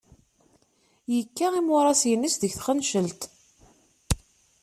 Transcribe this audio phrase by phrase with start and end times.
[1.15, 3.21] Yekka imuras-nnes deg Txencelt.